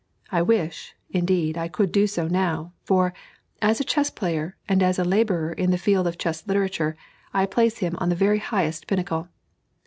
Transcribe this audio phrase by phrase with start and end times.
[0.31, 3.13] I wish, indeed, I could do so now; for,
[3.61, 6.97] as a chess player, and as a laborer in the field of chess literature,
[7.35, 9.27] I place him on the very highest pinnacle.